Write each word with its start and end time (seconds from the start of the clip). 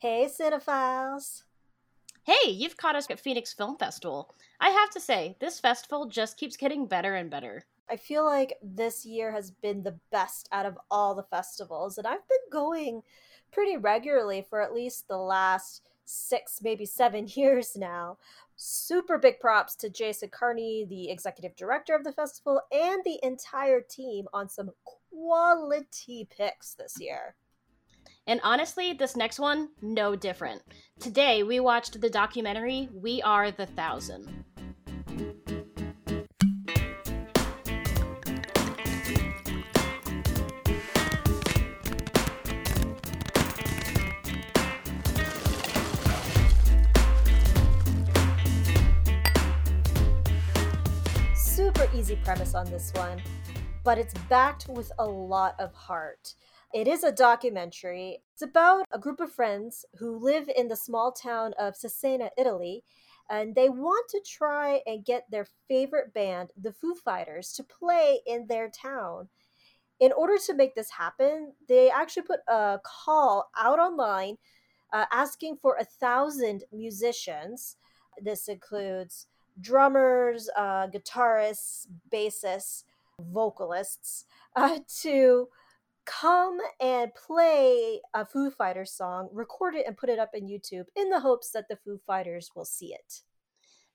Hey, 0.00 0.28
cinephiles. 0.30 1.42
Hey, 2.22 2.50
you've 2.50 2.76
caught 2.76 2.94
us 2.94 3.10
at 3.10 3.18
Phoenix 3.18 3.52
Film 3.52 3.76
Festival. 3.76 4.32
I 4.60 4.70
have 4.70 4.90
to 4.90 5.00
say, 5.00 5.36
this 5.40 5.58
festival 5.58 6.06
just 6.06 6.36
keeps 6.36 6.56
getting 6.56 6.86
better 6.86 7.16
and 7.16 7.28
better. 7.28 7.64
I 7.90 7.96
feel 7.96 8.24
like 8.24 8.58
this 8.62 9.04
year 9.04 9.32
has 9.32 9.50
been 9.50 9.82
the 9.82 9.98
best 10.12 10.48
out 10.52 10.66
of 10.66 10.78
all 10.88 11.16
the 11.16 11.24
festivals, 11.24 11.98
and 11.98 12.06
I've 12.06 12.28
been 12.28 12.38
going 12.52 13.02
pretty 13.50 13.76
regularly 13.76 14.46
for 14.48 14.62
at 14.62 14.72
least 14.72 15.08
the 15.08 15.16
last 15.16 15.82
six, 16.04 16.60
maybe 16.62 16.86
seven 16.86 17.26
years 17.34 17.74
now. 17.74 18.18
Super 18.54 19.18
big 19.18 19.40
props 19.40 19.74
to 19.74 19.90
Jason 19.90 20.28
Carney, 20.28 20.86
the 20.88 21.10
executive 21.10 21.56
director 21.56 21.96
of 21.96 22.04
the 22.04 22.12
festival, 22.12 22.60
and 22.70 23.02
the 23.02 23.18
entire 23.24 23.80
team 23.80 24.28
on 24.32 24.48
some 24.48 24.70
quality 24.84 26.28
picks 26.30 26.74
this 26.74 27.00
year. 27.00 27.34
And 28.28 28.42
honestly, 28.44 28.92
this 28.92 29.16
next 29.16 29.38
one, 29.38 29.70
no 29.80 30.14
different. 30.14 30.60
Today, 31.00 31.42
we 31.42 31.60
watched 31.60 31.98
the 31.98 32.10
documentary 32.10 32.90
We 32.92 33.22
Are 33.22 33.50
the 33.50 33.64
Thousand. 33.64 34.44
Super 51.34 51.88
easy 51.94 52.16
premise 52.16 52.54
on 52.54 52.70
this 52.70 52.92
one, 52.94 53.22
but 53.84 53.96
it's 53.96 54.12
backed 54.28 54.68
with 54.68 54.92
a 54.98 55.06
lot 55.06 55.58
of 55.58 55.72
heart. 55.72 56.34
It 56.74 56.86
is 56.86 57.02
a 57.02 57.12
documentary. 57.12 58.22
It's 58.34 58.42
about 58.42 58.84
a 58.92 58.98
group 58.98 59.20
of 59.20 59.32
friends 59.32 59.86
who 59.98 60.18
live 60.18 60.50
in 60.54 60.68
the 60.68 60.76
small 60.76 61.12
town 61.12 61.54
of 61.58 61.74
Cesena, 61.74 62.28
Italy, 62.36 62.84
and 63.30 63.54
they 63.54 63.70
want 63.70 64.06
to 64.10 64.20
try 64.20 64.82
and 64.86 65.04
get 65.04 65.30
their 65.30 65.46
favorite 65.66 66.12
band, 66.12 66.50
the 66.60 66.72
Foo 66.72 66.94
Fighters, 66.94 67.52
to 67.54 67.62
play 67.62 68.20
in 68.26 68.46
their 68.46 68.68
town. 68.68 69.28
In 69.98 70.12
order 70.12 70.36
to 70.46 70.54
make 70.54 70.74
this 70.74 70.90
happen, 70.90 71.52
they 71.68 71.90
actually 71.90 72.22
put 72.22 72.40
a 72.48 72.78
call 72.84 73.50
out 73.56 73.78
online 73.78 74.36
uh, 74.92 75.06
asking 75.10 75.56
for 75.56 75.76
a 75.76 75.84
thousand 75.84 76.64
musicians. 76.70 77.76
This 78.22 78.46
includes 78.46 79.26
drummers, 79.60 80.48
uh, 80.56 80.88
guitarists, 80.88 81.86
bassists, 82.12 82.84
vocalists, 83.18 84.26
uh, 84.56 84.78
to 85.00 85.48
come 86.08 86.58
and 86.80 87.14
play 87.14 88.00
a 88.14 88.24
Foo 88.24 88.50
Fighters 88.50 88.92
song, 88.92 89.28
record 89.32 89.74
it, 89.74 89.86
and 89.86 89.96
put 89.96 90.08
it 90.08 90.18
up 90.18 90.30
in 90.34 90.48
YouTube 90.48 90.86
in 90.96 91.10
the 91.10 91.20
hopes 91.20 91.50
that 91.50 91.68
the 91.68 91.76
Foo 91.76 91.98
Fighters 92.06 92.50
will 92.54 92.64
see 92.64 92.94
it. 92.94 93.22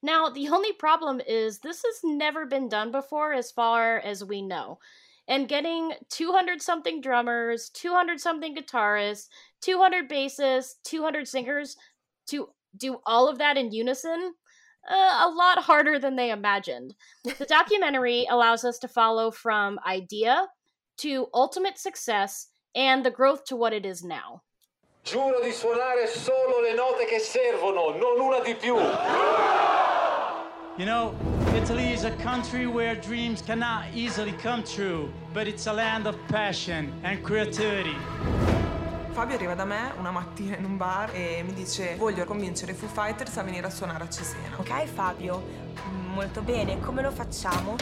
Now, 0.02 0.28
the 0.28 0.48
only 0.48 0.72
problem 0.72 1.20
is 1.26 1.58
this 1.58 1.82
has 1.82 2.00
never 2.04 2.46
been 2.46 2.68
done 2.68 2.92
before, 2.92 3.32
as 3.32 3.50
far 3.50 3.98
as 3.98 4.24
we 4.24 4.42
know. 4.42 4.78
And 5.26 5.48
getting 5.48 5.92
200 6.10 6.60
something 6.60 7.00
drummers, 7.00 7.70
200 7.70 8.20
something 8.20 8.54
guitarists, 8.54 9.28
200 9.62 10.08
bassists, 10.08 10.74
200 10.84 11.26
singers 11.26 11.76
to 12.28 12.50
do 12.76 13.00
all 13.06 13.28
of 13.28 13.38
that 13.38 13.56
in 13.56 13.72
unison, 13.72 14.34
uh, 14.88 15.24
a 15.26 15.32
lot 15.34 15.58
harder 15.58 15.98
than 15.98 16.16
they 16.16 16.30
imagined. 16.30 16.94
The 17.24 17.46
documentary 17.48 18.26
allows 18.30 18.64
us 18.64 18.78
to 18.80 18.88
follow 18.88 19.30
from 19.30 19.80
idea 19.86 20.46
to 20.98 21.28
ultimate 21.32 21.78
success 21.78 22.48
and 22.74 23.04
the 23.04 23.10
growth 23.10 23.44
to 23.44 23.56
what 23.56 23.72
it 23.72 23.84
is 23.84 24.02
now. 24.02 24.42
Giuro 25.04 25.42
di 25.42 25.52
suonare 25.52 26.06
solo 26.06 26.60
le 26.60 26.74
note 26.74 27.04
che 27.04 27.18
servono, 27.18 27.90
non 27.96 28.20
una 28.20 28.40
di 28.40 28.54
più. 28.54 28.74
You 30.76 30.86
know, 30.86 31.14
Italy 31.54 31.92
is 31.92 32.04
a 32.04 32.10
country 32.22 32.66
where 32.66 32.96
dreams 32.96 33.42
cannot 33.42 33.84
easily 33.94 34.32
come 34.32 34.62
true, 34.64 35.12
but 35.32 35.46
it's 35.46 35.66
a 35.66 35.72
land 35.72 36.06
of 36.06 36.16
passion 36.26 36.92
and 37.04 37.22
creativity. 37.22 37.96
Fabio 39.12 39.36
arriva 39.36 39.54
da 39.54 39.64
me 39.64 39.92
una 39.98 40.10
mattina 40.10 40.56
in 40.56 40.64
un 40.64 40.76
bar 40.76 41.10
e 41.14 41.44
mi 41.44 41.52
dice 41.52 41.94
voglio 41.94 42.24
convincere 42.24 42.72
i 42.72 42.74
Foo 42.74 42.88
Fighters 42.88 43.36
a 43.36 43.42
venire 43.42 43.66
a 43.66 43.70
suonare 43.70 44.02
a 44.02 44.08
Cesena. 44.08 44.56
Ok 44.58 44.86
Fabio, 44.86 45.40
molto 46.12 46.40
bene, 46.40 46.80
come 46.80 47.02
lo 47.02 47.12
facciamo? 47.12 47.76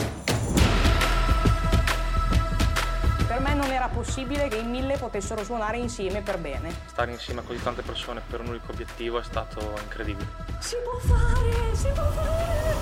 Per 3.33 3.41
me 3.41 3.55
non 3.55 3.71
era 3.71 3.89
possibile 3.89 4.47
che 4.49 4.57
in 4.57 4.69
mille 4.69 4.99
potessero 4.99 5.43
suonare 5.43 5.79
insieme 5.79 6.21
per 6.21 6.39
bene. 6.39 6.71
Stare 6.85 7.13
insieme 7.13 7.41
a 7.41 7.43
così 7.43 7.63
tante 7.63 7.81
persone 7.81 8.21
per 8.29 8.41
un 8.41 8.49
unico 8.49 8.73
obiettivo 8.73 9.19
è 9.19 9.23
stato 9.23 9.73
incredibile. 9.83 10.29
Si 10.59 10.77
può 10.85 10.99
fare, 10.99 11.75
si 11.75 11.89
può 11.95 12.11
fare! 12.11 12.77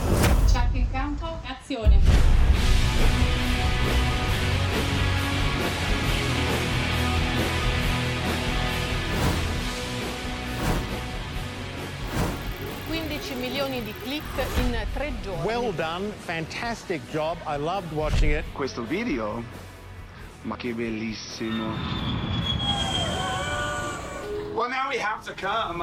Check 0.50 0.74
in 0.74 0.90
campo, 0.90 1.40
azione. 1.46 2.00
15 12.88 13.34
milioni 13.34 13.84
di 13.84 13.94
click 14.02 14.24
in 14.56 14.76
tre 14.92 15.12
giorni. 15.22 15.44
Well 15.44 15.72
done, 15.72 16.10
fantastic 16.10 17.08
job. 17.12 17.36
I 17.46 17.56
loved 17.56 17.92
watching 17.92 18.32
it. 18.32 18.44
Questo 18.50 18.82
video? 18.82 19.68
Ma 20.42 20.56
che 20.56 20.72
bellissimo. 20.72 21.76
Well, 24.54 24.68
now 24.68 24.88
we 24.88 24.96
have 24.96 25.22
to 25.24 25.34
come. 25.34 25.80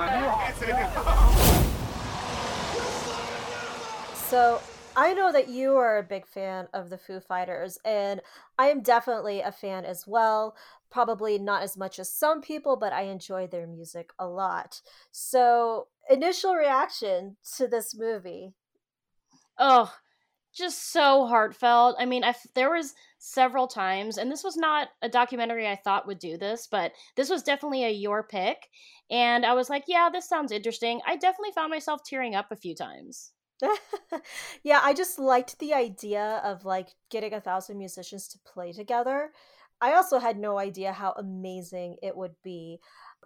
So, 4.30 4.60
I 4.96 5.14
know 5.14 5.32
that 5.32 5.48
you 5.48 5.78
are 5.78 6.00
a 6.00 6.04
big 6.04 6.28
fan 6.28 6.68
of 6.74 6.90
the 6.90 6.98
Foo 6.98 7.20
Fighters, 7.20 7.78
and 7.86 8.20
I 8.58 8.68
am 8.70 8.82
definitely 8.82 9.42
a 9.42 9.52
fan 9.52 9.86
as 9.86 10.06
well. 10.08 10.56
Probably 10.90 11.38
not 11.38 11.62
as 11.62 11.78
much 11.78 12.00
as 12.00 12.12
some 12.12 12.42
people, 12.42 12.76
but 12.78 12.92
I 12.94 13.04
enjoy 13.04 13.48
their 13.48 13.68
music 13.68 14.12
a 14.18 14.28
lot. 14.28 14.82
So, 15.12 15.88
initial 16.10 16.56
reaction 16.56 17.38
to 17.58 17.68
this 17.68 17.96
movie? 17.96 18.54
Oh, 19.58 19.94
just 20.54 20.92
so 20.92 21.28
heartfelt. 21.28 21.96
I 22.00 22.06
mean, 22.06 22.24
I 22.24 22.30
f- 22.30 22.48
there 22.56 22.72
was 22.72 22.96
several 23.20 23.68
times, 23.68 24.18
and 24.18 24.32
this 24.32 24.44
was 24.44 24.58
not 24.58 24.90
a 25.02 25.10
documentary 25.10 25.68
I 25.68 25.76
thought 25.76 26.08
would 26.08 26.20
do 26.20 26.38
this, 26.38 26.68
but 26.70 26.94
this 27.16 27.30
was 27.30 27.44
definitely 27.44 27.86
a 27.86 27.90
your 27.90 28.24
pick, 28.24 28.70
and 29.10 29.46
I 29.46 29.54
was 29.54 29.70
like, 29.70 29.86
yeah, 29.88 30.10
this 30.12 30.28
sounds 30.28 30.52
interesting. 30.52 31.02
I 31.06 31.16
definitely 31.16 31.54
found 31.54 31.72
myself 31.72 32.02
tearing 32.04 32.36
up 32.36 32.52
a 32.52 32.56
few 32.56 32.76
times. 32.76 33.32
yeah, 34.64 34.82
I 34.84 34.94
just 34.94 35.18
liked 35.20 35.58
the 35.60 35.74
idea 35.74 36.42
of 36.44 36.66
like 36.66 36.90
getting 37.10 37.34
a 37.34 37.42
thousand 37.42 37.78
musicians 37.78 38.28
to 38.30 38.40
play 38.46 38.72
together. 38.72 39.32
I 39.82 39.94
also 39.94 40.20
had 40.20 40.38
no 40.38 40.58
idea 40.58 40.92
how 40.92 41.14
amazing 41.18 41.98
it 42.02 42.16
would 42.16 42.36
be. 42.44 42.80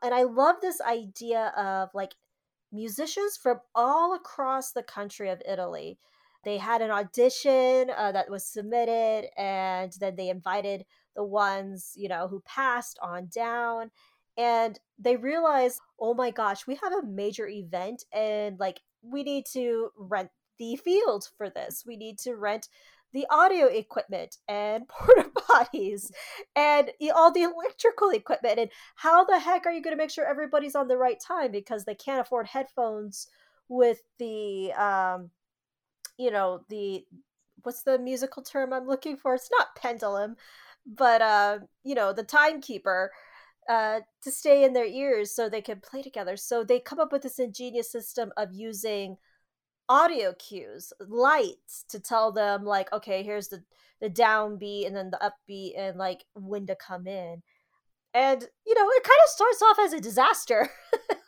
And 0.03 0.13
I 0.13 0.23
love 0.23 0.57
this 0.61 0.81
idea 0.81 1.53
of 1.57 1.89
like 1.93 2.15
musicians 2.71 3.37
from 3.41 3.59
all 3.75 4.13
across 4.13 4.71
the 4.71 4.83
country 4.83 5.29
of 5.29 5.41
Italy. 5.47 5.97
They 6.43 6.57
had 6.57 6.81
an 6.81 6.91
audition 6.91 7.91
uh, 7.95 8.11
that 8.13 8.29
was 8.29 8.45
submitted, 8.45 9.29
and 9.37 9.93
then 9.99 10.15
they 10.15 10.29
invited 10.29 10.85
the 11.15 11.23
ones, 11.23 11.93
you 11.95 12.09
know, 12.09 12.27
who 12.27 12.41
passed 12.45 12.97
on 13.01 13.29
down. 13.33 13.91
And 14.37 14.79
they 14.97 15.17
realized, 15.17 15.81
oh 15.99 16.13
my 16.13 16.31
gosh, 16.31 16.65
we 16.65 16.79
have 16.81 16.93
a 16.93 17.05
major 17.05 17.47
event, 17.47 18.05
and 18.13 18.59
like 18.59 18.81
we 19.01 19.23
need 19.23 19.45
to 19.53 19.89
rent 19.97 20.29
the 20.57 20.75
field 20.77 21.27
for 21.37 21.49
this. 21.49 21.83
We 21.85 21.97
need 21.97 22.17
to 22.19 22.35
rent 22.35 22.69
the 23.13 23.25
audio 23.29 23.65
equipment 23.65 24.37
and 24.47 24.87
porta 24.87 25.29
potties 25.35 26.11
and 26.55 26.91
all 27.13 27.31
the 27.31 27.43
electrical 27.43 28.09
equipment. 28.09 28.59
And 28.59 28.69
how 28.95 29.25
the 29.25 29.39
heck 29.39 29.65
are 29.65 29.71
you 29.71 29.81
going 29.81 29.95
to 29.95 30.01
make 30.01 30.11
sure 30.11 30.25
everybody's 30.25 30.75
on 30.75 30.87
the 30.87 30.97
right 30.97 31.19
time 31.19 31.51
because 31.51 31.85
they 31.85 31.95
can't 31.95 32.21
afford 32.21 32.47
headphones 32.47 33.27
with 33.67 34.01
the, 34.19 34.71
um, 34.73 35.29
you 36.21 36.31
know, 36.31 36.61
the 36.69 37.05
what's 37.63 37.83
the 37.83 37.99
musical 37.99 38.43
term 38.43 38.73
I'm 38.73 38.87
looking 38.87 39.17
for? 39.17 39.35
It's 39.35 39.49
not 39.51 39.75
pendulum, 39.75 40.35
but 40.85 41.21
uh, 41.21 41.59
you 41.83 41.95
know, 41.95 42.13
the 42.13 42.23
timekeeper 42.23 43.11
uh, 43.69 44.01
to 44.23 44.31
stay 44.31 44.63
in 44.63 44.73
their 44.73 44.85
ears 44.85 45.35
so 45.35 45.47
they 45.47 45.61
can 45.61 45.79
play 45.79 46.01
together. 46.01 46.37
So 46.37 46.63
they 46.63 46.79
come 46.79 46.99
up 46.99 47.11
with 47.11 47.21
this 47.21 47.39
ingenious 47.39 47.91
system 47.91 48.31
of 48.37 48.53
using 48.53 49.17
audio 49.89 50.33
cues, 50.33 50.93
lights 51.07 51.85
to 51.89 51.99
tell 51.99 52.31
them 52.31 52.63
like, 52.65 52.91
okay, 52.93 53.23
here's 53.23 53.49
the 53.49 53.63
the 53.99 54.09
downbeat 54.09 54.87
and 54.87 54.95
then 54.95 55.11
the 55.11 55.31
upbeat 55.31 55.73
and 55.77 55.97
like 55.97 56.25
when 56.33 56.65
to 56.67 56.75
come 56.75 57.07
in. 57.07 57.43
And 58.13 58.41
you 58.65 58.75
know, 58.75 58.89
it 58.89 59.03
kind 59.03 59.19
of 59.23 59.29
starts 59.29 59.61
off 59.61 59.77
as 59.79 59.93
a 59.93 60.01
disaster 60.01 60.69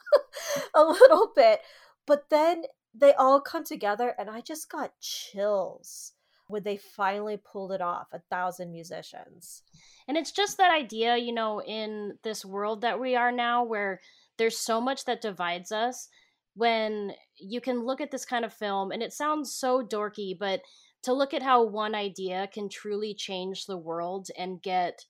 a 0.76 0.84
little 0.84 1.32
bit, 1.36 1.62
but 2.08 2.30
then 2.30 2.64
they 2.94 3.14
all 3.14 3.42
come 3.42 3.64
together 3.64 4.14
and 4.18 4.30
I 4.30 4.42
just 4.42 4.70
got 4.70 5.00
chills 5.00 6.14
when 6.48 6.64
they 6.64 6.78
finally 6.78 7.38
pulled 7.38 7.72
it 7.72 7.82
off 7.82 8.08
a 8.14 8.20
thousand 8.30 8.72
musicians. 8.72 9.64
And 10.08 10.18
it's 10.18 10.32
just 10.32 10.58
that 10.58 10.74
idea, 10.74 11.18
you 11.18 11.34
know, 11.34 11.62
in 11.62 12.18
this 12.24 12.46
world 12.46 12.82
that 12.82 13.00
we 13.00 13.16
are 13.16 13.32
now 13.32 13.64
where 13.64 14.02
there's 14.38 14.58
so 14.58 14.82
much 14.82 15.06
that 15.06 15.22
divides 15.22 15.72
us 15.72 16.10
when 16.56 17.14
you 17.40 17.62
can 17.62 17.86
look 17.86 18.02
at 18.02 18.12
this 18.12 18.26
kind 18.26 18.46
of 18.46 18.54
film 18.54 18.92
and 18.92 19.02
it 19.02 19.14
sounds 19.14 19.54
so 19.54 19.82
dorky, 19.82 20.38
but 20.38 20.62
to 21.04 21.14
look 21.14 21.34
at 21.34 21.44
how 21.44 21.64
one 21.64 21.96
idea 21.96 22.48
can 22.54 22.70
truly 22.70 23.14
change 23.14 23.66
the 23.66 23.78
world 23.78 24.28
and 24.38 24.62
get 24.62 25.06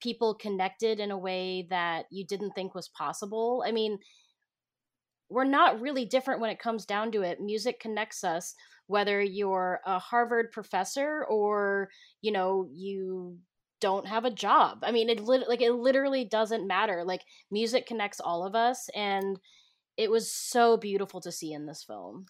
people 0.00 0.34
connected 0.34 1.00
in 1.00 1.10
a 1.10 1.18
way 1.18 1.66
that 1.70 2.06
you 2.10 2.24
didn't 2.24 2.52
think 2.52 2.74
was 2.74 2.88
possible. 2.88 3.64
I 3.66 3.72
mean, 3.72 3.98
we're 5.28 5.44
not 5.44 5.80
really 5.80 6.04
different 6.04 6.40
when 6.40 6.50
it 6.50 6.58
comes 6.58 6.84
down 6.84 7.12
to 7.12 7.22
it. 7.22 7.40
Music 7.40 7.80
connects 7.80 8.24
us, 8.24 8.54
whether 8.86 9.20
you're 9.20 9.80
a 9.86 9.98
Harvard 9.98 10.52
professor 10.52 11.24
or, 11.28 11.88
you 12.20 12.32
know, 12.32 12.68
you 12.70 13.38
don't 13.80 14.06
have 14.06 14.24
a 14.24 14.30
job. 14.30 14.78
I 14.82 14.92
mean, 14.92 15.08
it 15.08 15.20
lit- 15.20 15.48
like 15.48 15.60
it 15.60 15.72
literally 15.72 16.24
doesn't 16.24 16.66
matter. 16.66 17.04
Like 17.04 17.22
music 17.50 17.86
connects 17.86 18.20
all 18.20 18.46
of 18.46 18.54
us 18.54 18.88
and 18.94 19.38
it 19.96 20.10
was 20.10 20.30
so 20.30 20.76
beautiful 20.76 21.20
to 21.20 21.32
see 21.32 21.52
in 21.52 21.66
this 21.66 21.84
film. 21.84 22.26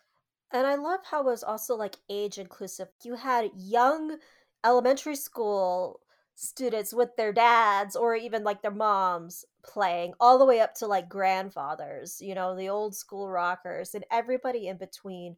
And 0.53 0.67
I 0.67 0.77
love 0.77 1.01
how 1.11 1.21
it 1.21 1.27
was 1.27 1.43
also 1.43 1.75
like 1.75 1.97
age 2.09 2.39
inclusive. 2.39 2.89
You 3.03 3.17
had 3.17 3.51
young 3.57 4.19
elementary 4.65 5.17
school 5.17 6.01
students 6.35 6.93
with 6.93 7.11
their 7.17 7.33
dads 7.33 7.97
or 7.97 8.15
even 8.17 8.45
like 8.45 8.63
their 8.63 8.71
moms 8.71 9.45
playing 9.65 10.13
all 10.21 10.39
the 10.39 10.45
way 10.45 10.61
up 10.61 10.75
to 10.75 10.87
like 10.87 11.09
grandfathers, 11.09 12.21
you 12.21 12.35
know, 12.35 12.55
the 12.55 12.69
old 12.69 12.95
school 12.95 13.29
rockers 13.29 13.95
and 13.95 14.05
everybody 14.11 14.69
in 14.69 14.77
between, 14.77 15.37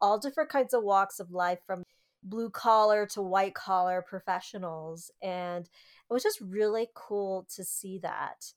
all 0.00 0.18
different 0.18 0.50
kinds 0.50 0.74
of 0.74 0.82
walks 0.82 1.20
of 1.20 1.30
life 1.30 1.60
from 1.66 1.84
blue 2.22 2.50
collar 2.50 3.06
to 3.06 3.22
white 3.22 3.54
collar 3.54 4.04
professionals. 4.06 5.10
And 5.22 5.64
it 5.64 6.12
was 6.12 6.22
just 6.22 6.40
really 6.40 6.88
cool 6.94 7.46
to 7.54 7.64
see 7.64 7.98
that. 7.98 8.52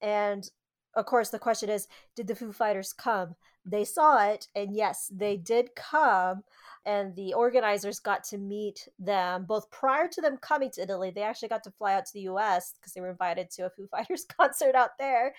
And 0.00 0.48
of 0.94 1.06
course, 1.06 1.30
the 1.30 1.38
question 1.38 1.68
is 1.68 1.88
did 2.14 2.26
the 2.26 2.34
Foo 2.34 2.52
Fighters 2.52 2.92
come? 2.92 3.34
They 3.68 3.84
saw 3.84 4.24
it, 4.28 4.46
and 4.54 4.74
yes, 4.74 5.10
they 5.12 5.36
did 5.36 5.74
come. 5.74 6.44
And 6.84 7.16
the 7.16 7.34
organizers 7.34 7.98
got 7.98 8.22
to 8.24 8.38
meet 8.38 8.88
them 8.96 9.44
both 9.44 9.68
prior 9.72 10.06
to 10.06 10.20
them 10.20 10.36
coming 10.36 10.70
to 10.72 10.82
Italy. 10.82 11.10
They 11.10 11.22
actually 11.22 11.48
got 11.48 11.64
to 11.64 11.72
fly 11.72 11.94
out 11.94 12.06
to 12.06 12.12
the 12.12 12.28
US 12.32 12.74
because 12.76 12.92
they 12.92 13.00
were 13.00 13.10
invited 13.10 13.50
to 13.50 13.66
a 13.66 13.70
Foo 13.70 13.86
Fighters 13.90 14.24
concert 14.24 14.76
out 14.76 14.90
there, 15.00 15.34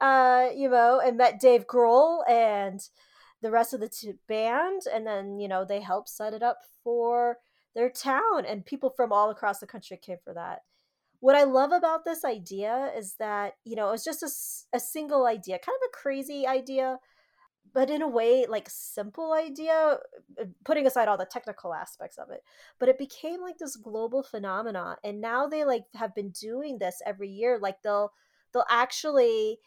uh, 0.00 0.48
you 0.56 0.70
know, 0.70 1.00
and 1.04 1.18
met 1.18 1.40
Dave 1.40 1.66
Grohl 1.66 2.22
and 2.28 2.80
the 3.42 3.50
rest 3.50 3.74
of 3.74 3.80
the 3.80 3.90
t- 3.90 4.14
band. 4.28 4.82
And 4.92 5.06
then, 5.06 5.38
you 5.38 5.48
know, 5.48 5.66
they 5.66 5.80
helped 5.80 6.08
set 6.08 6.32
it 6.32 6.42
up 6.42 6.60
for 6.82 7.36
their 7.74 7.90
town, 7.90 8.46
and 8.46 8.64
people 8.64 8.90
from 8.90 9.12
all 9.12 9.30
across 9.30 9.58
the 9.60 9.66
country 9.66 9.98
came 9.98 10.16
for 10.24 10.32
that 10.32 10.60
what 11.20 11.34
I 11.34 11.44
love 11.44 11.72
about 11.72 12.04
this 12.04 12.24
idea 12.24 12.92
is 12.96 13.14
that, 13.18 13.54
you 13.64 13.74
know, 13.74 13.90
it's 13.90 14.04
just 14.04 14.22
a, 14.22 14.76
a 14.76 14.80
single 14.80 15.26
idea, 15.26 15.58
kind 15.58 15.76
of 15.82 15.88
a 15.88 15.96
crazy 15.96 16.46
idea, 16.46 16.98
but 17.72 17.90
in 17.90 18.02
a 18.02 18.08
way, 18.08 18.46
like 18.48 18.68
simple 18.70 19.32
idea, 19.32 19.98
uh, 20.40 20.44
putting 20.64 20.86
aside 20.86 21.08
all 21.08 21.18
the 21.18 21.26
technical 21.26 21.74
aspects 21.74 22.18
of 22.18 22.30
it. 22.30 22.42
But 22.78 22.88
it 22.88 22.98
became 22.98 23.40
like 23.40 23.58
this 23.58 23.76
global 23.76 24.22
phenomenon. 24.22 24.96
And 25.04 25.20
now 25.20 25.46
they 25.46 25.64
like 25.64 25.84
have 25.94 26.14
been 26.14 26.30
doing 26.30 26.78
this 26.78 27.02
every 27.04 27.28
year. 27.28 27.58
Like 27.60 27.82
they'll, 27.82 28.12
they'll 28.52 28.64
actually, 28.68 29.58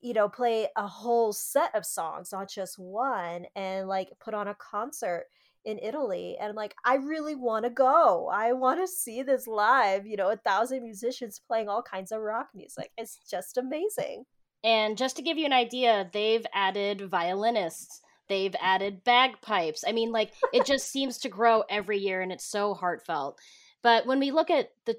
you 0.00 0.12
know, 0.12 0.28
play 0.28 0.68
a 0.76 0.86
whole 0.86 1.32
set 1.32 1.74
of 1.74 1.86
songs, 1.86 2.32
not 2.32 2.50
just 2.50 2.78
one, 2.78 3.46
and 3.56 3.88
like 3.88 4.10
put 4.20 4.34
on 4.34 4.48
a 4.48 4.54
concert 4.54 5.26
in 5.64 5.78
Italy. 5.78 6.36
And 6.40 6.54
like, 6.54 6.74
I 6.84 6.94
really 6.96 7.34
want 7.34 7.64
to 7.64 7.70
go. 7.70 8.28
I 8.32 8.52
want 8.52 8.80
to 8.80 8.86
see 8.86 9.22
this 9.22 9.46
live, 9.46 10.06
you 10.06 10.16
know, 10.16 10.30
a 10.30 10.36
thousand 10.36 10.82
musicians 10.82 11.40
playing 11.46 11.68
all 11.68 11.82
kinds 11.82 12.12
of 12.12 12.20
rock 12.20 12.48
music. 12.54 12.90
It's 12.96 13.20
just 13.30 13.58
amazing. 13.58 14.24
And 14.62 14.98
just 14.98 15.16
to 15.16 15.22
give 15.22 15.38
you 15.38 15.46
an 15.46 15.52
idea, 15.52 16.10
they've 16.12 16.44
added 16.52 17.08
violinists, 17.10 18.00
they've 18.28 18.54
added 18.60 19.04
bagpipes. 19.04 19.84
I 19.86 19.92
mean, 19.92 20.12
like, 20.12 20.32
it 20.52 20.66
just 20.66 20.88
seems 20.92 21.18
to 21.18 21.28
grow 21.28 21.64
every 21.68 21.98
year 21.98 22.20
and 22.20 22.32
it's 22.32 22.44
so 22.44 22.74
heartfelt. 22.74 23.38
But 23.82 24.06
when 24.06 24.18
we 24.18 24.30
look 24.30 24.50
at 24.50 24.70
the 24.84 24.96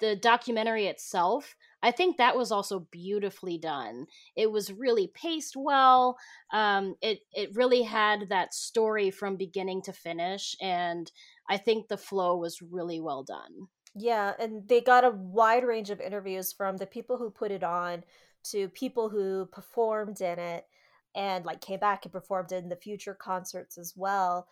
the 0.00 0.14
documentary 0.16 0.86
itself, 0.86 1.56
I 1.82 1.90
think 1.90 2.16
that 2.16 2.36
was 2.36 2.52
also 2.52 2.86
beautifully 2.90 3.58
done. 3.58 4.06
It 4.36 4.50
was 4.50 4.72
really 4.72 5.08
paced 5.08 5.56
well. 5.56 6.18
Um, 6.52 6.94
it 7.00 7.20
it 7.32 7.54
really 7.54 7.82
had 7.82 8.28
that 8.28 8.54
story 8.54 9.10
from 9.10 9.36
beginning 9.36 9.82
to 9.82 9.92
finish, 9.92 10.56
and 10.60 11.10
I 11.48 11.56
think 11.56 11.88
the 11.88 11.96
flow 11.96 12.36
was 12.36 12.62
really 12.62 13.00
well 13.00 13.22
done. 13.22 13.68
Yeah, 13.94 14.34
and 14.38 14.68
they 14.68 14.80
got 14.80 15.04
a 15.04 15.10
wide 15.10 15.64
range 15.64 15.90
of 15.90 16.00
interviews 16.00 16.52
from 16.52 16.76
the 16.76 16.86
people 16.86 17.16
who 17.16 17.30
put 17.30 17.50
it 17.50 17.64
on 17.64 18.04
to 18.44 18.68
people 18.70 19.08
who 19.08 19.46
performed 19.46 20.20
in 20.20 20.38
it 20.38 20.66
and 21.14 21.44
like 21.44 21.60
came 21.60 21.80
back 21.80 22.04
and 22.04 22.12
performed 22.12 22.52
in 22.52 22.68
the 22.68 22.76
future 22.76 23.14
concerts 23.14 23.78
as 23.78 23.94
well. 23.96 24.46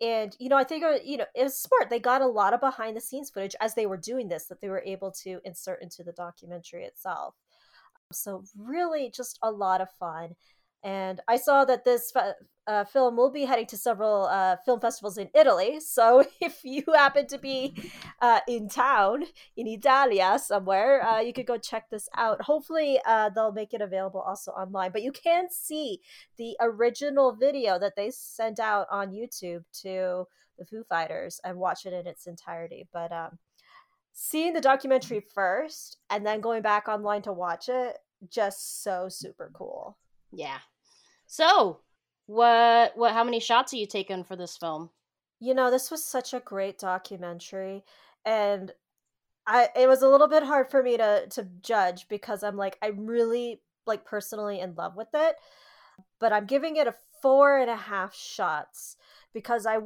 And 0.00 0.34
you 0.40 0.48
know 0.48 0.56
i 0.56 0.64
think 0.64 0.82
uh, 0.84 0.98
you 1.04 1.16
know 1.16 1.26
it 1.34 1.44
was 1.44 1.58
smart. 1.58 1.90
They 1.90 2.00
got 2.00 2.22
a 2.22 2.26
lot 2.26 2.54
of 2.54 2.60
behind 2.60 2.96
the 2.96 3.00
scenes 3.00 3.30
footage 3.30 3.54
as 3.60 3.74
they 3.74 3.86
were 3.86 3.96
doing 3.96 4.28
this 4.28 4.46
that 4.46 4.60
they 4.60 4.68
were 4.68 4.82
able 4.84 5.12
to 5.22 5.40
insert 5.44 5.82
into 5.82 6.02
the 6.02 6.12
documentary 6.12 6.84
itself. 6.84 7.34
So 8.12 8.44
really 8.56 9.10
just 9.14 9.38
a 9.42 9.50
lot 9.50 9.80
of 9.80 9.88
fun 9.98 10.34
and 10.82 11.20
I 11.28 11.36
saw 11.36 11.64
that 11.64 11.84
this 11.84 12.12
uh, 12.66 12.84
film 12.84 13.16
will 13.16 13.30
be 13.30 13.44
heading 13.44 13.66
to 13.66 13.76
several 13.76 14.26
uh, 14.26 14.56
film 14.64 14.80
festivals 14.80 15.18
in 15.18 15.28
Italy. 15.34 15.80
So 15.80 16.24
if 16.40 16.60
you 16.64 16.84
happen 16.94 17.26
to 17.28 17.38
be 17.38 17.74
uh, 18.20 18.40
in 18.48 18.68
town 18.68 19.24
in 19.56 19.66
Italia 19.66 20.38
somewhere, 20.44 21.02
uh, 21.04 21.20
you 21.20 21.32
could 21.32 21.46
go 21.46 21.56
check 21.56 21.88
this 21.90 22.08
out. 22.16 22.42
Hopefully, 22.42 22.98
uh, 23.06 23.30
they'll 23.30 23.52
make 23.52 23.74
it 23.74 23.80
available 23.80 24.20
also 24.20 24.52
online. 24.52 24.92
But 24.92 25.02
you 25.02 25.12
can 25.12 25.48
see 25.50 26.00
the 26.36 26.56
original 26.60 27.34
video 27.34 27.78
that 27.78 27.94
they 27.96 28.10
sent 28.10 28.58
out 28.60 28.86
on 28.90 29.12
YouTube 29.12 29.64
to 29.82 30.26
the 30.58 30.64
Foo 30.64 30.84
Fighters 30.88 31.40
and 31.44 31.58
watch 31.58 31.86
it 31.86 31.92
in 31.92 32.06
its 32.06 32.26
entirety. 32.26 32.86
But 32.92 33.12
um, 33.12 33.38
seeing 34.12 34.52
the 34.52 34.60
documentary 34.60 35.24
first 35.34 35.98
and 36.10 36.24
then 36.26 36.40
going 36.40 36.62
back 36.62 36.88
online 36.88 37.22
to 37.22 37.32
watch 37.32 37.68
it, 37.68 37.98
just 38.28 38.82
so 38.82 39.08
super 39.08 39.50
cool. 39.52 39.98
Yeah, 40.30 40.58
so, 41.32 41.80
what 42.26 42.92
what 42.94 43.14
how 43.14 43.24
many 43.24 43.40
shots 43.40 43.72
are 43.72 43.78
you 43.78 43.86
taking 43.86 44.22
for 44.22 44.36
this 44.36 44.58
film? 44.58 44.90
You 45.40 45.54
know, 45.54 45.70
this 45.70 45.90
was 45.90 46.04
such 46.04 46.34
a 46.34 46.40
great 46.40 46.78
documentary 46.78 47.84
and 48.26 48.70
I 49.46 49.70
it 49.74 49.88
was 49.88 50.02
a 50.02 50.08
little 50.10 50.28
bit 50.28 50.42
hard 50.42 50.70
for 50.70 50.82
me 50.82 50.98
to 50.98 51.26
to 51.30 51.48
judge 51.62 52.06
because 52.10 52.42
I'm 52.42 52.58
like 52.58 52.76
I'm 52.82 53.06
really 53.06 53.62
like 53.86 54.04
personally 54.04 54.60
in 54.60 54.74
love 54.74 54.94
with 54.94 55.08
it, 55.14 55.36
but 56.20 56.34
I'm 56.34 56.44
giving 56.44 56.76
it 56.76 56.86
a 56.86 56.94
four 57.22 57.56
and 57.56 57.70
a 57.70 57.76
half 57.76 58.14
shots 58.14 58.98
because 59.32 59.64
I 59.64 59.78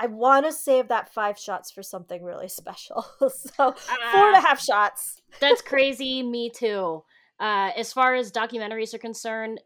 I 0.00 0.08
want 0.08 0.46
to 0.46 0.52
save 0.52 0.88
that 0.88 1.14
five 1.14 1.38
shots 1.38 1.70
for 1.70 1.84
something 1.84 2.24
really 2.24 2.48
special. 2.62 3.06
so 3.20 3.68
uh, 3.68 3.72
four 4.10 4.26
and 4.26 4.36
a 4.36 4.40
half 4.40 4.60
shots. 4.60 5.22
that's 5.38 5.62
crazy. 5.72 6.24
Me 6.24 6.50
too. 6.50 7.04
Uh, 7.38 7.70
as 7.76 7.92
far 7.92 8.16
as 8.16 8.32
documentaries 8.32 8.94
are 8.94 8.98
concerned, 8.98 9.60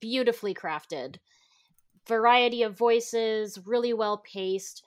beautifully 0.00 0.54
crafted. 0.54 1.16
Variety 2.06 2.62
of 2.62 2.76
voices, 2.76 3.58
really 3.64 3.92
well 3.92 4.18
paced. 4.18 4.82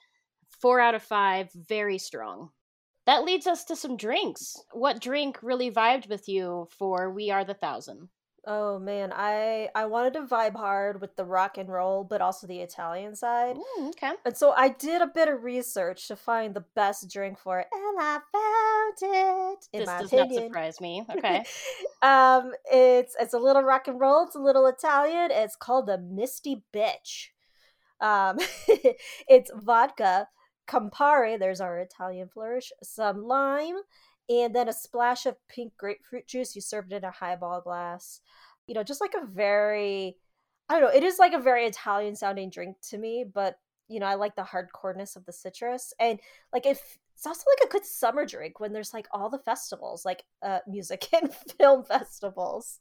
Four 0.60 0.80
out 0.80 0.94
of 0.94 1.02
five, 1.02 1.50
very 1.52 1.98
strong. 1.98 2.50
That 3.06 3.24
leads 3.24 3.46
us 3.46 3.64
to 3.64 3.76
some 3.76 3.96
drinks. 3.96 4.56
What 4.72 5.00
drink 5.00 5.38
really 5.42 5.70
vibed 5.70 6.08
with 6.08 6.28
you 6.28 6.68
for 6.70 7.10
We 7.10 7.30
Are 7.30 7.44
the 7.44 7.54
Thousand? 7.54 8.08
Oh 8.46 8.78
man, 8.78 9.12
I 9.14 9.68
I 9.74 9.84
wanted 9.86 10.14
to 10.14 10.22
vibe 10.22 10.56
hard 10.56 11.00
with 11.00 11.14
the 11.16 11.24
rock 11.24 11.58
and 11.58 11.68
roll, 11.68 12.04
but 12.04 12.22
also 12.22 12.46
the 12.46 12.60
Italian 12.60 13.14
side. 13.14 13.56
Ooh, 13.58 13.88
okay. 13.88 14.12
And 14.24 14.36
so 14.36 14.52
I 14.52 14.70
did 14.70 15.02
a 15.02 15.06
bit 15.06 15.28
of 15.28 15.44
research 15.44 16.08
to 16.08 16.16
find 16.16 16.54
the 16.54 16.64
best 16.74 17.10
drink 17.10 17.38
for 17.38 17.60
it, 17.60 17.66
and 17.72 17.98
I 18.00 18.18
found 18.32 18.69
it. 19.00 19.68
In 19.72 19.80
this 19.80 19.86
my 19.86 19.98
does 19.98 20.12
opinion. 20.12 20.34
not 20.34 20.44
surprise 20.44 20.80
me. 20.80 21.04
Okay. 21.16 21.44
um, 22.02 22.52
it's 22.70 23.16
it's 23.20 23.34
a 23.34 23.38
little 23.38 23.62
rock 23.62 23.88
and 23.88 24.00
roll. 24.00 24.24
It's 24.24 24.36
a 24.36 24.40
little 24.40 24.66
Italian. 24.66 25.30
It's 25.30 25.56
called 25.56 25.86
the 25.86 25.98
Misty 25.98 26.64
Bitch. 26.72 27.28
Um, 28.00 28.38
it's 29.28 29.50
vodka, 29.54 30.28
Campari. 30.68 31.38
There's 31.38 31.60
our 31.60 31.78
Italian 31.78 32.28
flourish. 32.28 32.72
Some 32.82 33.24
lime 33.24 33.76
and 34.30 34.54
then 34.54 34.68
a 34.68 34.72
splash 34.72 35.26
of 35.26 35.36
pink 35.48 35.72
grapefruit 35.76 36.26
juice. 36.26 36.54
You 36.54 36.62
serve 36.62 36.86
it 36.90 36.96
in 36.96 37.04
a 37.04 37.10
highball 37.10 37.60
glass. 37.60 38.20
You 38.66 38.74
know, 38.74 38.84
just 38.84 39.00
like 39.00 39.14
a 39.20 39.26
very, 39.26 40.16
I 40.68 40.74
don't 40.74 40.82
know, 40.82 40.96
it 40.96 41.02
is 41.02 41.18
like 41.18 41.32
a 41.32 41.40
very 41.40 41.66
Italian 41.66 42.14
sounding 42.14 42.48
drink 42.48 42.76
to 42.90 42.98
me, 42.98 43.24
but 43.24 43.58
you 43.88 43.98
know, 43.98 44.06
I 44.06 44.14
like 44.14 44.36
the 44.36 44.42
hardcoreness 44.42 45.16
of 45.16 45.26
the 45.26 45.32
citrus. 45.32 45.92
And 45.98 46.20
like 46.52 46.64
if 46.64 46.98
it's 47.20 47.26
also 47.26 47.44
like 47.50 47.68
a 47.68 47.72
good 47.72 47.84
summer 47.84 48.24
drink 48.24 48.60
when 48.60 48.72
there's 48.72 48.94
like 48.94 49.06
all 49.12 49.28
the 49.28 49.40
festivals, 49.40 50.06
like 50.06 50.24
uh, 50.42 50.60
music 50.66 51.06
and 51.12 51.30
film 51.34 51.84
festivals. 51.84 52.78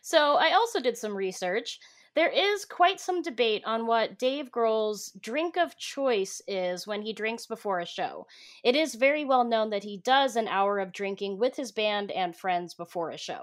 So 0.00 0.36
I 0.36 0.52
also 0.52 0.78
did 0.78 0.96
some 0.96 1.16
research. 1.16 1.80
There 2.14 2.28
is 2.28 2.64
quite 2.64 3.00
some 3.00 3.20
debate 3.20 3.64
on 3.66 3.88
what 3.88 4.16
Dave 4.16 4.52
Grohl's 4.52 5.10
drink 5.20 5.56
of 5.56 5.76
choice 5.76 6.40
is 6.46 6.86
when 6.86 7.02
he 7.02 7.12
drinks 7.12 7.46
before 7.46 7.80
a 7.80 7.86
show. 7.86 8.28
It 8.62 8.76
is 8.76 8.94
very 8.94 9.24
well 9.24 9.42
known 9.42 9.70
that 9.70 9.82
he 9.82 9.96
does 9.96 10.36
an 10.36 10.46
hour 10.46 10.78
of 10.78 10.92
drinking 10.92 11.38
with 11.38 11.56
his 11.56 11.72
band 11.72 12.12
and 12.12 12.36
friends 12.36 12.74
before 12.74 13.10
a 13.10 13.18
show. 13.18 13.42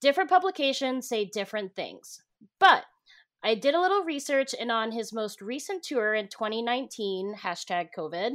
Different 0.00 0.28
publications 0.28 1.08
say 1.08 1.24
different 1.24 1.76
things. 1.76 2.20
But 2.58 2.84
I 3.42 3.54
did 3.54 3.74
a 3.74 3.80
little 3.80 4.02
research, 4.02 4.54
and 4.58 4.72
on 4.72 4.90
his 4.90 5.12
most 5.12 5.40
recent 5.40 5.82
tour 5.82 6.14
in 6.14 6.28
2019, 6.28 7.34
hashtag 7.36 7.88
COVID, 7.96 8.32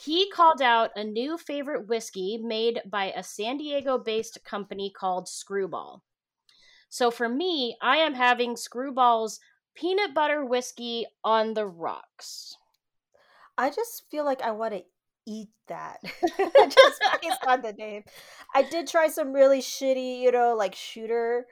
he 0.00 0.30
called 0.30 0.62
out 0.62 0.90
a 0.94 1.02
new 1.02 1.36
favorite 1.36 1.88
whiskey 1.88 2.38
made 2.40 2.80
by 2.86 3.12
a 3.16 3.22
San 3.22 3.56
Diego 3.56 3.98
based 3.98 4.38
company 4.44 4.92
called 4.96 5.28
Screwball. 5.28 6.02
So 6.88 7.10
for 7.10 7.28
me, 7.28 7.76
I 7.82 7.96
am 7.96 8.14
having 8.14 8.56
Screwball's 8.56 9.40
peanut 9.74 10.14
butter 10.14 10.44
whiskey 10.44 11.06
on 11.24 11.54
the 11.54 11.66
rocks. 11.66 12.56
I 13.58 13.70
just 13.70 14.04
feel 14.10 14.24
like 14.24 14.42
I 14.42 14.52
want 14.52 14.74
to 14.74 14.82
eat 15.26 15.48
that 15.66 15.98
just 16.38 17.02
based 17.20 17.44
on 17.46 17.62
the 17.62 17.72
name. 17.72 18.04
I 18.54 18.62
did 18.62 18.86
try 18.86 19.08
some 19.08 19.32
really 19.32 19.60
shitty, 19.60 20.20
you 20.20 20.30
know, 20.30 20.54
like 20.54 20.74
shooter 20.74 21.46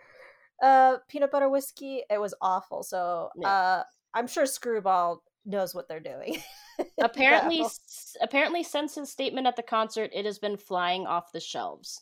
uh 0.62 0.98
peanut 1.08 1.30
butter 1.30 1.48
whiskey. 1.48 2.02
It 2.10 2.20
was 2.20 2.34
awful. 2.40 2.82
So 2.82 3.30
Yeah. 3.36 3.48
uh 3.48 3.82
I'm 4.14 4.26
sure 4.26 4.46
Screwball 4.46 5.22
knows 5.44 5.74
what 5.74 5.88
they're 5.88 6.00
doing. 6.00 6.42
apparently 7.00 7.60
s- 7.60 8.16
apparently 8.20 8.62
since 8.64 8.96
his 8.96 9.10
statement 9.10 9.46
at 9.46 9.54
the 9.56 9.62
concert 9.62 10.10
it 10.12 10.24
has 10.24 10.38
been 10.40 10.56
flying 10.56 11.06
off 11.06 11.30
the 11.32 11.38
shelves 11.40 12.00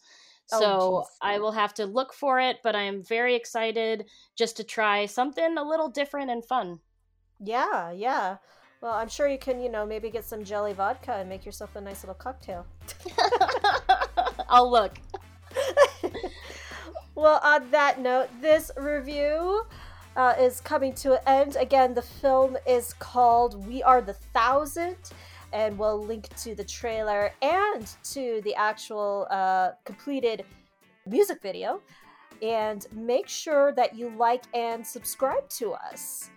Oh, 0.51 0.59
so 0.61 1.03
jeez. 1.03 1.07
i 1.21 1.39
will 1.39 1.53
have 1.53 1.75
to 1.75 1.85
look 1.85 2.15
for 2.15 2.41
it 2.41 2.57
but 2.63 2.75
i 2.75 2.81
am 2.83 3.03
very 3.03 3.35
excited 3.35 4.07
just 4.35 4.57
to 4.57 4.65
try 4.65 5.05
something 5.05 5.59
a 5.59 5.63
little 5.63 5.91
different 5.91 6.31
and 6.31 6.43
fun 6.45 6.81
Yeah, 7.39 7.91
yeah. 7.93 8.37
Well, 8.81 8.95
I'm 8.95 9.09
sure 9.09 9.29
you 9.29 9.39
can, 9.39 9.61
you 9.61 9.69
know, 9.69 9.85
maybe 9.87 10.11
get 10.11 10.25
some 10.25 10.43
jelly 10.43 10.73
vodka 10.73 11.13
and 11.15 11.29
make 11.29 11.45
yourself 11.45 11.77
a 11.77 11.81
nice 11.81 12.03
little 12.03 12.15
cocktail. 12.15 12.67
i'll 14.49 14.71
look 14.71 14.99
Well, 17.23 17.39
on 17.45 17.71
that 17.71 18.01
note, 18.01 18.31
this 18.41 18.73
review 18.77 19.63
uh, 20.17 20.35
is 20.41 20.61
coming 20.61 20.93
to 20.95 21.13
an 21.13 21.21
end. 21.29 21.55
Again, 21.55 21.95
the 21.95 22.03
film 22.03 22.57
is 22.67 22.95
called 22.95 23.65
We 23.65 23.81
Are 23.81 24.03
the 24.03 24.15
Thousand, 24.15 24.97
and 25.53 25.79
we'll 25.79 26.03
link 26.05 26.29
to 26.39 26.57
the 26.57 26.65
trailer 26.65 27.31
and 27.41 27.89
to 28.11 28.41
the 28.43 28.57
actual 28.57 29.29
uh, 29.31 29.71
completed 29.85 30.45
music 31.07 31.41
video. 31.41 31.81
And 32.43 32.85
make 32.91 33.29
sure 33.29 33.71
that 33.75 33.95
you 33.95 34.13
like 34.19 34.43
and 34.53 34.85
subscribe 34.85 35.49
to 35.51 35.75
us. 35.75 36.29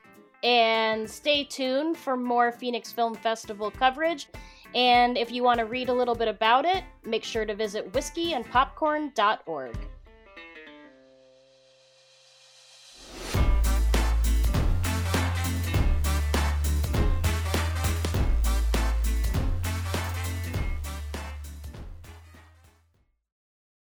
and 0.43 1.09
stay 1.09 1.45
tuned 1.45 1.97
for 1.97 2.15
more 2.15 2.51
phoenix 2.51 2.91
film 2.91 3.15
festival 3.15 3.71
coverage 3.71 4.27
and 4.75 5.17
if 5.17 5.31
you 5.31 5.41
want 5.41 5.57
to 5.57 5.65
read 5.65 5.89
a 5.89 5.93
little 5.93 6.13
bit 6.13 6.27
about 6.27 6.65
it 6.65 6.83
make 7.03 7.23
sure 7.23 7.45
to 7.45 7.55
visit 7.55 7.91
whiskeyandpopcorn.org 7.93 9.75